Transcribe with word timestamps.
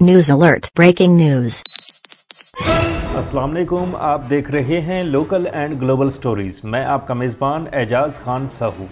News 0.00 0.28
alert. 0.30 0.68
Breaking 0.74 1.16
news. 1.16 1.62
السلام 3.16 3.50
علیکم 3.50 3.94
آپ 3.96 4.28
دیکھ 4.30 4.50
رہے 4.50 4.80
ہیں 4.80 5.02
لوکل 5.02 5.46
اینڈ 5.52 5.80
گلوبل 5.80 6.10
سٹوریز 6.10 6.60
میں 6.64 6.84
آپ 6.84 7.06
کا 7.06 7.14
میزبان 7.14 7.64
اعجاز 7.72 8.18
خان 8.24 8.48
ساہو 8.48 8.86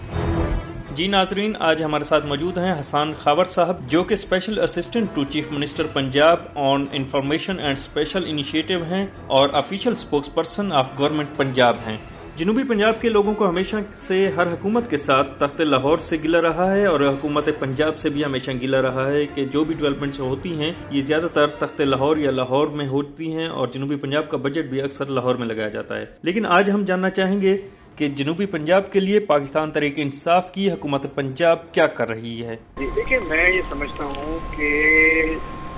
جی 0.95 1.07
ناظرین 1.07 1.53
آج 1.59 1.83
ہمارے 1.83 2.03
ساتھ 2.03 2.25
موجود 2.25 2.57
ہیں 2.57 2.71
حسان 2.79 3.13
خاور 3.19 3.45
صاحب 3.45 3.77
جو 3.87 4.03
کہ 4.03 4.13
special 4.13 4.59
assistant 4.59 5.15
to 5.15 5.23
chief 5.23 5.51
minister 5.51 5.87
Punjab 5.93 6.39
on 6.63 6.85
information 6.91 7.59
and 7.59 7.77
special 7.77 8.23
initiative 8.27 8.83
ہیں 8.83 9.05
اور 9.27 9.49
official 9.53 9.95
spokesperson 10.33 10.71
of 10.73 10.97
government 10.99 11.37
Punjab 11.37 11.75
ہیں 11.87 11.97
جنوبی 12.35 12.63
پنجاب 12.63 13.01
کے 13.01 13.09
لوگوں 13.09 13.33
کو 13.33 13.49
ہمیشہ 13.49 13.75
سے 13.93 14.29
ہر 14.35 14.47
حکومت 14.47 14.89
کے 14.89 14.97
ساتھ 14.97 15.27
تخت 15.39 15.61
لاہور 15.61 15.97
سے 15.97 16.17
گلا 16.23 16.41
رہا 16.41 16.75
ہے 16.75 16.85
اور 16.85 16.99
حکومت 16.99 17.49
پنجاب 17.59 17.97
سے 17.97 18.09
بھی 18.09 18.25
ہمیشہ 18.25 18.51
گلا 18.61 18.81
رہا 18.81 19.07
ہے 19.07 19.25
کہ 19.25 19.45
جو 19.45 19.63
بھی 19.63 19.75
ڈیولپمنٹس 19.77 20.19
ہوتی 20.19 20.61
ہیں، 20.61 20.73
یہ 20.89 21.01
زیادہ 21.01 21.27
تر 21.33 21.47
تخت 21.47 21.81
لاہور 21.81 22.17
یا 22.17 22.31
لاہور 22.31 22.67
میں 22.67 22.87
ہوتی 22.87 23.35
ہیں 23.35 23.47
اور 23.47 23.67
جنوبی 23.67 23.95
پنجاب 23.95 24.29
کا 24.29 24.37
بجٹ 24.37 24.65
بھی 24.65 24.81
اکثر 24.81 25.05
لاہور 25.05 25.35
میں 25.35 25.47
لگایا 25.47 25.67
جاتا 25.67 25.97
ہے۔ 25.97 26.05
لیکن 26.23 26.45
آج 26.45 26.71
ہم 26.71 26.85
جاننا 26.85 27.09
چاہیں 27.09 27.41
گے 27.41 27.57
کہ 27.95 28.07
جنوبی 28.07 28.45
پنجاب 28.45 28.91
کے 28.91 28.99
لیے 28.99 29.19
پاکستان 29.19 29.71
تحریک 29.71 29.93
انصاف 29.97 30.51
کی 30.51 30.71
حکومت 30.71 31.15
پنجاب 31.15 31.73
کیا 31.73 31.87
کر 31.87 32.09
رہی 32.09 32.45
ہے؟ 32.45 32.55
جی، 32.77 32.87
دیکھیں 32.95 33.19
میں 33.19 33.49
یہ 33.49 33.61
سمجھتا 33.69 34.03
ہوں 34.03 34.39
کہ 34.57 34.69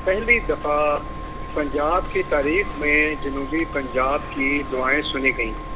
پہلی 0.03 0.39
دفعہ 0.39 0.97
پنجاب 1.53 2.03
کی 2.13 2.21
تاریخ 2.29 2.65
میں 2.77 3.15
جنوبی 3.23 3.63
پنجاب 3.73 4.19
کی 4.29 4.63
دعائیں 4.71 5.01
سنی 5.01 5.29
گئیں۔ 5.37 5.74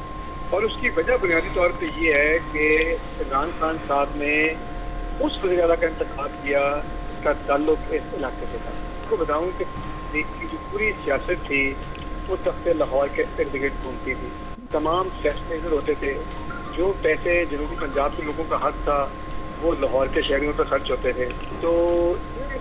اور 0.49 0.61
اس 0.61 0.71
کی 0.81 0.89
وجہ 0.95 1.13
بنیادی 1.21 1.49
طور 1.53 1.69
پہ 1.79 1.85
یہ 1.97 2.13
ہے 2.13 2.37
کہ 2.51 2.95
عمران 3.19 3.51
خان 3.59 3.77
صاحب 3.87 4.07
نے 4.15 4.47
اس 5.19 5.43
وزیر 5.43 5.61
اعلیٰ 5.61 5.75
کا 5.79 5.87
انتخاب 5.87 6.29
کیا 6.43 6.67
اس 7.09 7.23
کا 7.23 7.33
تعلق 7.33 7.79
اس 7.89 8.01
علاقے 8.13 8.45
سے 8.51 8.57
تھا۔ 8.63 8.71
آپ 8.71 9.09
کو 9.09 9.15
بتاؤں 9.15 9.51
کہ 9.57 9.65
کی 10.11 10.47
جو 10.51 10.57
پوری 10.71 10.91
سیاست 11.05 11.47
تھی، 11.47 11.73
وہ 12.27 12.35
تخت 12.43 12.67
لاہور 12.67 13.07
کے 13.07 13.21
ارد 13.21 13.53
گرد 13.53 13.83
گھومتی 13.83 14.13
تھی۔ 14.13 14.29
تمام 14.71 15.09
فیصلے 15.21 15.55
ادھر 15.55 15.71
ہوتے 15.71 15.93
تھے۔ 15.99 16.13
جو 16.77 16.93
پیسے 17.01 17.45
جنوبی 17.45 17.75
پنجاب 17.79 18.11
کے 18.17 18.23
لوگوں 18.23 18.43
کا 18.49 18.67
حق 18.67 18.83
تھا، 18.83 19.07
وہ 19.61 19.75
لاہور 19.79 20.07
کے 20.07 20.21
شہریوں 20.21 20.53
پر 20.57 20.63
خرچ 20.63 20.91
ہوتے 20.91 21.11
تھے۔ 21.11 21.25
تو 21.61 21.71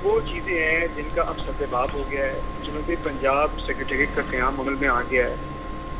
وہ 0.02 0.20
چیزیں 0.20 0.70
ہیں 0.70 0.86
جن 0.96 1.08
کا 1.14 1.22
اب 1.22 1.38
سطح 1.38 1.64
باب 1.70 1.88
ہو 1.94 2.04
گیا 2.10 2.26
ہے۔ 2.26 2.40
جنوبی 2.62 2.96
پنجاب 3.02 3.50
سیکرٹریٹ 3.66 4.08
کا 4.14 4.22
قیام 4.30 4.60
عمل 4.60 4.74
میں 4.74 4.88
آ 4.88 5.00
گیا 5.10 5.30
ہے۔ 5.30 5.36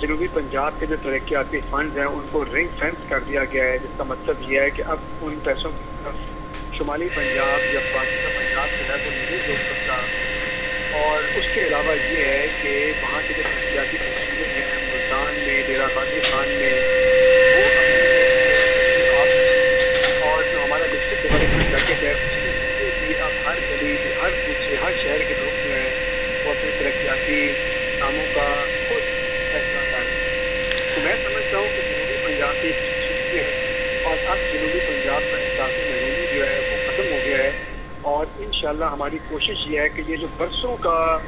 جنوبی 0.01 0.27
پنجاب 0.35 0.73
کے 0.81 0.87
جو 0.87 0.97
ترقیاتی 1.03 1.61
فنڈز 1.71 1.99
ہیں، 1.99 2.05
ان 2.05 2.27
کو 2.31 2.45
رنگ 2.45 2.69
فینس 2.79 3.09
کر 3.09 3.21
دیا 3.21 3.45
گیا 3.45 3.65
ہے، 3.65 3.79
جس 3.79 3.91
کا 3.97 4.05
مطلب 4.05 4.37
یہ 4.41 4.61
ہے 4.61 4.71
کہ 4.71 4.83
اب 4.87 4.99
ان 5.21 5.39
پیسوں 5.45 5.71
شمالی 6.79 7.09
پنجاب 7.15 7.75
یا 7.75 7.81
باقی 7.95 8.17
کا 8.23 8.29
پنجاب 8.39 8.69
جو 8.79 8.85
ہے، 8.89 9.05
وہ 9.05 9.11
نہیں 9.31 9.49
روک 9.49 9.57
سکتا۔ 9.57 9.95
اور 10.99 11.23
اس 11.37 11.45
کے 11.55 11.61
علاوہ 11.63 11.95
یہ 12.11 12.25
ہے 12.25 12.47
کہ 12.63 12.93
وہاں 13.03 13.23
کے 13.29 13.35
جو 13.37 13.43
ترقیاتی 13.43 13.97
ہیں 13.97 14.93
ملتان 14.93 15.35
میں 15.47 15.63
ڈیرا 15.67 15.87
غازی 15.95 16.21
خان 16.21 16.49
میں 16.49 16.98
اور 32.43 34.17
اب 34.27 34.39
جنوبی 34.53 34.79
پنجاب 34.79 35.23
کا 35.33 35.39
احساس 35.39 35.73
محرومی 35.79 36.27
جو 36.35 36.47
ہے 36.47 36.59
وہ 36.59 36.77
ختم 36.87 37.13
ہو 37.13 37.19
گیا 37.25 37.39
ہے۔ 37.39 37.51
اور 38.03 38.27
انشاءاللہ 38.39 38.85
ہماری 38.85 39.19
کوشش 39.29 39.67
یہ 39.67 39.81
ہے 39.81 39.89
کہ 39.89 40.03
یہ 40.07 40.17
جو 40.17 40.27
برسوں 40.37 40.77
کا 40.77 41.19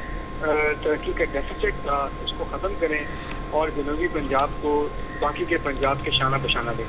ترقی 0.83 1.13
کا 1.13 1.25
ڈیفیسٹ 1.25 1.83
تھا، 1.83 2.09
اس 2.25 2.33
کو 2.39 2.45
ختم 2.51 2.73
کریں 2.81 3.05
اور 3.51 3.69
جنوبی 3.69 4.09
پنجاب 4.13 4.51
کو، 4.61 4.89
باقی 5.21 5.45
کے 5.49 5.57
پنجاب 5.63 5.99
کے 6.03 6.11
شانہ 6.11 6.37
بشانہ 6.43 6.71
دیں 6.79 6.85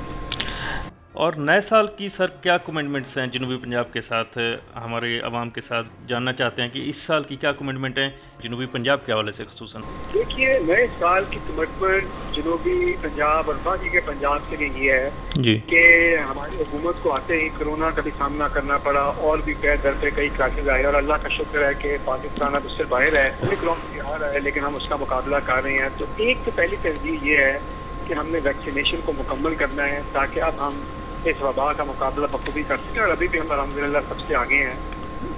اور 1.14 1.33
نئے 1.33 1.60
سال 1.70 1.88
کی 1.88 2.10
سر 2.17 2.27
کیا 2.27 2.58
کمنٹمنٹس 2.58 3.17
ہیں 3.17 3.27
جنوبی 3.27 3.55
پنجاب 3.64 3.92
کے 3.94 4.02
ساتھ؟ 4.08 4.38
ہمارے 4.76 5.20
عوام 5.20 5.49
کے 5.49 5.61
ساتھ 5.67 5.88
جاننا 6.08 6.33
چاہتے 6.33 6.61
ہیں 6.61 6.70
کہ 6.70 6.89
اس 6.89 6.95
سال 7.08 7.23
کی 7.23 7.36
کیا 7.36 7.52
کمنٹمنٹ 7.52 7.98
ہیں 7.98 8.10
جنوبی 8.39 8.66
پنجاب 8.66 9.05
کے 9.05 9.11
حوالے 9.11 9.32
سے 9.38 9.44
خصوصاً۔ 9.45 9.82
دیکھیے 10.14 10.60
نئے 10.60 10.86
سال 10.99 11.23
کی 11.30 11.39
کمٹمنٹ 11.48 12.36
جنوبی 12.36 12.94
پنجاب 13.02 13.44
اور 13.48 13.55
باقی 13.64 13.89
کے 13.89 13.99
پنجاب 14.05 14.39
کے 14.49 14.55
لیے 14.55 14.70
یہ 14.86 14.92
ہے 14.92 15.10
جی۔ 15.36 15.58
کہ 15.67 15.83
ہماری 16.30 16.55
حکومت 16.55 16.95
کو 17.02 17.14
آتے 17.14 17.42
ہی 17.42 17.49
کرونا 17.60 17.89
کا 17.89 18.02
بھی 18.02 18.11
سامنا 18.17 18.48
کرنا 18.48 18.78
پڑا 18.78 19.02
اور 19.02 19.38
بھی 19.38 19.54
پیر 19.61 19.76
در 19.83 19.92
پہ 19.99 20.10
کئی 20.16 20.30
کرائسز 20.30 20.70
آئے 20.70 20.86
اور 20.86 20.93
اللہ 20.93 21.22
کا 21.22 21.30
شکر 21.30 21.67
ہے 21.67 21.73
کہ 21.73 21.98
پاکستان 22.05 22.55
اب 22.55 22.61
اس 22.66 22.78
سے 22.78 22.83
باہر 22.83 23.16
ہے۔ 23.16 23.30
کرونا 23.61 24.10
آ 24.10 24.17
رہا 24.20 24.33
ہے 24.33 24.39
لیکن 24.39 24.64
ہم 24.64 24.76
اس 24.76 24.88
کا 24.89 24.95
مقابلہ 24.95 25.36
کر 25.45 25.64
رہے 25.64 25.73
ہیں۔ 25.73 25.89
تو 25.98 26.05
ایک 26.17 26.38
تو 26.45 26.52
پہلی 26.55 26.76
ترجیح 26.82 27.17
یہ 27.22 27.38
ہے 27.38 27.60
کہ 28.08 28.14
ہم 28.14 28.28
نے 28.28 28.39
ویکسینیشن 28.43 28.98
کو 29.05 29.14
مکمل 29.14 29.55
کرنا 29.55 29.88
ہے 29.88 30.02
تاکہ 30.11 30.39
اب 30.42 30.67
ہم 30.67 30.82
اس 31.26 31.42
وبا 31.42 31.73
کا 31.73 31.83
مقابلہ 31.83 32.27
بخوبی 32.32 32.64
کر 32.67 32.77
سکیں 32.77 33.02
اور 33.02 33.09
ابھی 33.09 33.27
بھی 33.27 33.39
ہم 33.39 33.52
الحمد 33.52 33.77
للہ 33.77 33.98
سب 34.09 34.20
سے 34.27 34.36
آگے 34.36 34.55
ہیں 34.55 34.76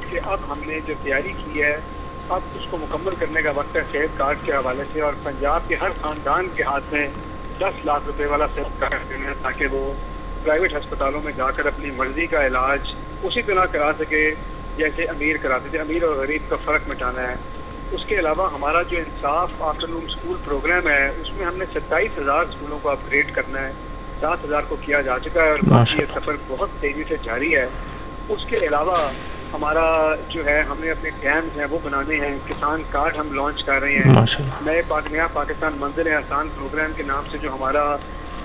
کہ 0.10 0.20
اب 0.24 0.40
ہم 0.50 0.60
نے 0.66 0.80
جو 0.86 0.94
تیاری 1.04 1.34
کی 1.38 1.62
ہے، 1.64 1.78
اب 2.30 2.42
اس 2.56 2.66
کو 2.70 2.78
مکمل 2.78 3.16
کرنے 3.20 3.42
کا 3.42 3.52
وقت 3.56 3.76
ہے 3.76 3.82
صحت 3.92 4.18
کارڈ 4.18 4.38
کے 4.46 4.52
حوالے 4.52 4.84
سے 4.94 5.02
اور 5.02 5.14
پنجاب 5.24 5.62
کے 5.68 5.76
ہر 5.76 5.90
خاندان 6.02 6.48
کے 6.56 6.64
ہاتھ 6.64 6.94
میں 6.94 7.08
دس 7.60 7.86
لاکھ 7.86 8.04
روپے 8.06 8.26
والا 8.26 8.48
صحت 8.56 8.80
کارڈ 8.80 9.10
دینا 9.10 9.30
ہے 9.30 9.34
تاکہ 9.42 9.66
وہ 9.72 9.94
پرائیویٹ 10.44 10.74
ہسپتالوں 10.74 11.22
میں 11.22 11.34
جا 11.36 11.52
کر 11.52 11.66
اپنی 11.66 11.92
مرضی 11.92 12.26
کا 12.26 12.46
علاج 12.46 12.96
اسی 13.24 13.42
طرح 13.42 13.66
کرا 13.66 13.92
سکے 14.00 14.34
جیسے 14.78 15.04
امیر 15.04 15.38
کراتے 15.38 15.70
تھے 15.70 15.80
امیر 15.80 16.04
اور 16.04 16.16
غریب 16.16 16.42
کا 16.50 16.56
فرق 16.66 16.88
مٹانا 16.88 17.22
ہے۔ 17.22 17.36
اس 17.92 18.06
کے 18.08 18.20
علاوہ 18.20 18.54
ہمارا 18.54 18.82
جو 18.82 18.98
انصاف 18.98 19.50
آفٹر 19.60 19.88
نون 19.88 20.06
اسکول 20.08 20.38
پروگرام 20.46 20.88
ہے، 20.88 21.08
اس 21.10 21.34
میں 21.34 21.46
ہم 21.46 21.58
نے 21.58 21.66
ستائیس 21.74 22.18
ہزار 22.18 22.46
اسکولوں 22.46 22.80
کو 22.82 22.90
اپ 22.90 23.00
گریڈ 23.08 23.36
کرنا 23.36 23.68
ہے۔ 23.68 23.72
سات 24.24 24.46
ہزار 24.46 24.62
کو 24.68 24.76
کیا 24.76 25.02
جا 25.02 25.20
چکا 25.20 25.44
ہے 25.44 25.50
اور 25.50 25.60
باقی 25.68 25.98
یہ 26.00 26.06
سفر 26.16 26.34
بہت 26.48 26.70
تیزی 26.80 27.04
سے 27.10 27.16
جاری 27.24 27.56
ہے۔ 27.56 27.66
اس 28.30 28.46
کے 28.50 28.58
علاوہ 28.58 29.12
ہمارا 29.54 30.16
جو 30.30 30.46
ہے 30.46 30.62
ہم 30.62 30.76
نے 30.80 30.92
اپنے 30.92 31.10
ڈیمز 31.20 31.60
ہیں 31.60 31.66
وہ 31.70 31.80
بنانے 31.84 32.16
ہیں۔ 32.16 32.38
کسان 32.48 32.82
کارڈ 32.90 33.18
ہم 33.18 33.34
لانچ 33.34 33.64
کر 33.64 33.82
رہے 33.82 33.96
ہیں۔ 33.96 34.14
نئے 34.62 34.82
پاک 34.88 35.12
نیا 35.12 35.28
پاکستان 35.34 35.74
منزل 35.80 36.14
آسان 36.14 36.50
پروگرام 36.56 36.92
کے 36.96 37.04
نام 37.04 37.22
سے 37.32 37.38
جو 37.38 37.54
ہمارا 37.54 37.96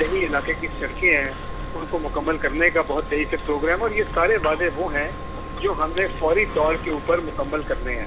دہی 0.01 0.27
علاقے 0.27 0.53
کی 0.61 0.67
سڑکیں 0.79 1.17
ہیں 1.17 1.31
ان 1.75 1.85
کو 1.91 1.99
مکمل 1.99 2.37
کرنے 2.37 2.71
کا 2.71 2.81
بہت 2.87 3.05
تیزی 3.09 3.25
سے 3.31 3.37
پروگرام 3.47 3.83
اور 3.83 3.91
یہ 3.91 4.03
سارے 4.15 4.37
وعدے 4.45 4.69
وہ 4.77 4.95
ہیں 4.95 5.11
جو 5.61 5.75
ہم 5.79 5.91
نے 5.97 6.07
فوری 6.19 6.45
طور 6.55 6.75
کے 6.85 6.91
اوپر 6.91 7.19
مکمل 7.19 7.63
کرنے 7.63 7.95
ہیں۔ 7.95 8.07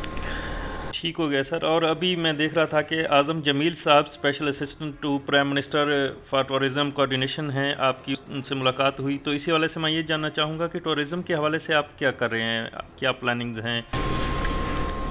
ٹھیک 1.01 1.19
ہو 1.19 1.29
گیا 1.29 1.43
سر۔ 1.49 1.63
اور 1.63 1.81
ابھی 1.81 2.15
میں 2.15 2.33
دیکھ 2.33 2.53
رہا 2.53 2.65
تھا 2.65 2.81
کہ 2.81 3.07
Azam 3.09 3.39
Jamil 3.39 3.75
sahab 3.83 4.03
special 4.11 4.47
assistant 4.47 4.93
to 4.99 5.17
prime 5.17 5.49
minister 5.49 6.13
for 6.29 6.41
tourism 6.41 6.91
coordination 6.91 7.51
ہیں۔ 7.51 7.75
آپ 7.77 8.05
کی 8.05 8.15
ان 8.29 8.41
سے 8.41 8.55
ملاقات 8.55 8.99
ہوئی۔ 8.99 9.17
تو 9.17 9.31
اسی 9.31 9.51
حوالے 9.51 9.67
سے 9.67 9.79
میں 9.79 9.91
یہ 9.91 10.01
جاننا 10.01 10.29
چاہوں 10.29 10.59
گا 10.59 10.67
کہ 10.67 10.79
ٹورزم 10.79 11.21
کے 11.21 11.35
حوالے 11.35 11.57
سے 11.67 11.73
آپ 11.73 11.99
کیا 11.99 12.11
کر 12.11 12.31
رہے 12.31 12.41
ہیں؟ 12.41 12.65
کیا 12.95 13.11
پلاننگز 13.11 13.65
ہیں؟ 13.65 13.81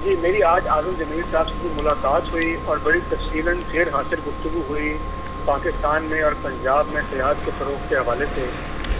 جی 0.03 0.15
میری 0.15 0.43
آج 0.43 0.67
اعظم 0.67 0.91
جمیل 0.99 1.21
صاحب 1.31 1.47
سے 1.47 1.67
ملاقات 1.75 2.21
ہوئی 2.31 2.55
اور 2.65 2.77
بڑی 2.83 2.99
تفصیل 3.09 3.45
پھر 3.71 3.87
حاصل 3.93 4.19
گفتگو 4.27 4.61
ہوئی۔ 4.69 4.97
پاکستان 5.45 6.03
میں 6.03 6.21
اور 6.21 6.31
پنجاب 6.41 6.85
میں 6.87 7.01
سیاحت 7.09 7.35
کے 7.45 7.51
فروغ 7.57 7.85
کے 7.89 7.95
حوالے 7.95 8.25
سے 8.35 8.45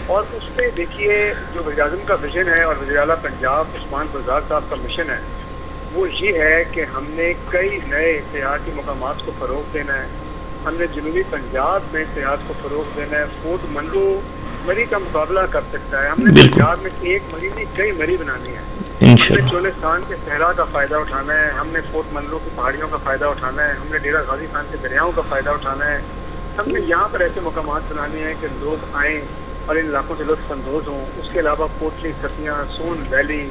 اور 0.06 0.24
اس 0.32 0.56
پہ 0.56 0.70
دیکھیے 0.76 1.34
جو 1.54 1.62
وزیر 1.66 1.80
اعظم 1.80 2.04
کا 2.06 2.14
ویژن 2.14 2.48
ہے 2.48 2.62
اور 2.62 2.76
وزیر 2.76 2.98
اعلیٰ 2.98 3.14
پنجاب 3.22 3.64
عثمان 3.74 4.06
گزار 4.14 4.40
صاحب 4.48 4.64
کا 4.70 4.76
مشن 4.76 5.10
ہے 5.10 5.18
وہ 5.92 6.06
یہ 6.10 6.42
ہے 6.42 6.64
کہ 6.64 6.84
ہم 6.94 7.04
نے 7.08 7.32
کئی 7.48 7.78
نئے 7.86 8.20
سیاحتی 8.32 8.70
مقامات 8.74 9.14
کو 9.26 9.32
فروغ 9.38 9.62
دینا 9.72 9.94
ہے۔ 9.94 10.06
ہم 10.64 10.74
نے 10.74 10.86
جنوبی 10.86 11.22
پنجاب 11.30 11.82
میں 11.92 12.04
سیاحت 12.14 12.38
کو 12.46 12.54
فروغ 12.62 12.84
دینا 12.96 13.18
ہے۔ 13.18 13.24
فورٹ 13.42 13.60
منلو 13.68 14.20
مری 14.64 14.84
کا 14.84 14.98
مقابلہ 14.98 15.40
کر 15.50 15.60
سکتا 15.72 16.02
ہے۔ 16.02 16.08
ہم 16.08 16.16
نے 16.18 16.46
پنجاب 16.46 16.78
میں 16.82 16.90
ایک 17.00 17.22
مری 17.32 17.48
نہیں 17.54 17.76
کئی 17.76 17.92
مری 17.92 18.16
بنانی 18.16 18.48
ہے 18.48 18.62
ہم 19.02 19.34
نے 19.34 19.50
چولستان 19.50 20.02
کے 20.08 20.14
صحرا 20.24 20.52
کا 20.52 20.64
فائدہ 20.64 20.94
اٹھانا 20.94 21.34
ہے۔ 21.34 21.50
ہم 21.50 21.68
نے 21.68 21.80
فورٹ 21.92 22.12
منلو 22.12 22.38
کی 22.38 22.50
پہاڑیوں 22.56 22.88
کا 22.88 22.96
فائدہ 22.96 23.24
اٹھانا 23.24 23.68
ہے۔ 23.68 23.72
ہم 23.72 23.86
نے 23.90 23.98
ڈیرا 23.98 24.20
غازی 24.28 24.46
خان 24.52 24.64
کے 24.70 24.76
دریاؤں 24.82 25.12
کا 25.16 25.22
فائدہ 25.28 25.50
اٹھانا 25.50 25.86
ہے۔ 25.86 26.00
ہم 26.58 26.64
نے 26.66 26.80
یہاں 26.80 27.08
پر 27.12 27.20
ایسے 27.20 27.40
مقامات 27.40 27.82
بنانے 27.88 28.24
ہیں 28.24 28.34
کہ 28.40 28.46
لوگ 28.60 28.84
آئیں 28.92 29.20
اور 29.66 29.76
ان 29.76 29.86
علاقوں 29.86 30.16
سے 30.18 30.24
لطف 30.24 30.52
اندوز 30.52 30.88
ہوں۔ 30.88 31.06
اس 31.16 31.26
کے 31.32 31.40
علاوہ 31.40 31.68
کوٹلی 31.78 32.12
ستیاں 32.22 32.64
سون، 32.76 33.04
ویلی۔ 33.10 33.50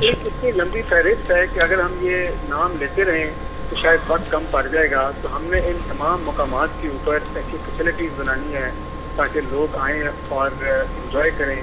ایک 0.00 0.18
اتنی 0.24 0.50
لمبی 0.50 0.82
فہرست 0.82 1.30
ہے 1.30 1.46
کہ 1.54 1.60
اگر 1.60 1.78
ہم 1.78 1.92
یہ 2.00 2.28
نام 2.48 2.76
لیتے 2.80 3.04
رہیں 3.04 3.30
تو 3.70 3.76
شاید 3.76 4.00
وقت 4.08 4.30
کم 4.30 4.44
پڑ 4.50 4.66
جائے 4.66 4.90
گا۔ 4.90 5.10
تو 5.22 5.36
ہم 5.36 5.44
نے 5.44 5.58
ان 5.58 5.76
تمام 5.88 6.22
مقامات 6.24 6.68
کے 6.80 6.88
اوپر 6.88 7.18
ایسی 7.34 7.56
فیسلٹیز 7.64 8.10
بنانی 8.16 8.54
ہے 8.54 8.70
تاکہ 9.16 9.40
لوگ 9.50 9.76
آئیں 9.78 10.02
اور 10.28 10.50
انجوائے 10.62 11.30
کریں۔ 11.38 11.62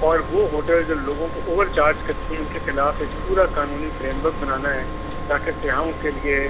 اور 0.00 0.18
وہ 0.32 0.48
ہوٹل 0.52 0.82
جو 0.88 0.94
لوگوں 0.94 1.28
کو 1.34 1.40
اوور 1.46 1.66
چارج 1.74 1.96
کرتی 2.06 2.34
ہیں، 2.34 2.42
ان 2.42 2.46
کے 2.52 2.58
خلاف 2.64 2.94
ایک 2.98 3.28
پورا 3.28 3.44
قانونی 3.54 3.88
فریم 3.98 4.26
ورک 4.26 4.34
بنانا 4.40 4.74
ہے 4.74 4.82
تاکہ 5.26 5.50
سیاحوں 5.62 5.92
کے 6.02 6.10
لیے 6.10 6.48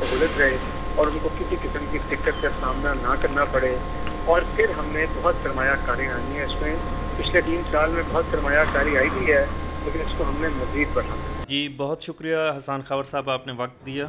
سہولت 0.00 0.38
رہے 0.38 0.56
اور 0.94 1.06
ان 1.06 1.18
کو 1.22 1.28
کسی 1.38 1.56
قسم 1.62 1.84
کی 1.92 1.98
دقت 2.10 2.42
کا 2.42 2.48
سامنا 2.60 2.94
نہ 2.94 3.14
کرنا 3.22 3.44
پڑے۔ 3.44 3.76
اور 4.24 4.42
پھر 4.56 4.64
ہم 4.78 4.86
نے 4.92 5.06
بہت 5.22 5.34
سرمایہ 5.42 5.70
کاری 5.86 6.06
آنی 6.06 6.38
ہے۔ 6.38 6.44
اس 6.44 6.62
میں 6.62 6.76
پچھلے 7.18 7.40
تین 7.40 7.62
سال 7.72 7.90
میں 7.90 8.02
بہت 8.12 8.24
سرمایہ 8.30 8.64
کاری 8.72 8.98
آئی 8.98 9.08
بھی 9.18 9.32
ہے 9.32 9.44
لیکن 9.84 10.00
اس 10.00 10.18
کو 10.18 10.24
ہم 10.24 10.34
نے 10.40 10.48
مزید 10.48 10.88
بڑھانا 10.92 11.44
جی 11.48 11.68
بہت 11.76 12.02
شکریہ 12.02 12.36
حسان 12.36 12.80
خاور 12.88 13.04
صاحب 13.10 13.30
آپ 13.30 13.46
نے 13.46 13.52
وقت 13.56 13.86
دیا۔ 13.86 14.06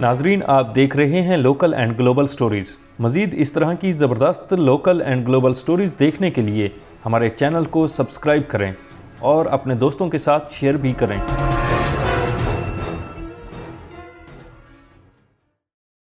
ناظرین 0.00 0.40
آپ 0.46 0.74
دیکھ 0.74 0.96
رہے 0.96 1.22
ہیں 1.22 1.36
لوکل 1.36 1.74
اینڈ 1.74 1.98
گلوبل 1.98 2.26
سٹوریز 2.26 2.78
مزید 2.98 3.34
اس 3.38 3.52
طرح 3.52 3.74
کی 3.74 3.92
زبردست 3.92 4.52
لوکل 4.52 5.02
اینڈ 5.02 5.28
گلوبل 5.28 5.54
سٹوریز 5.54 5.94
دیکھنے 5.98 6.30
کے 6.30 6.40
لیے 6.40 6.68
ہمارے 7.06 7.28
چینل 7.28 7.64
کو 7.64 7.86
سبسکرائب 7.86 8.42
کریں 8.48 8.72
اور 9.18 9.46
اپنے 9.46 9.74
دوستوں 9.74 10.08
کے 10.08 10.18
ساتھ 10.18 10.52
شیئر 10.52 10.74
بھی 10.74 10.92
کریں۔ 10.92 11.16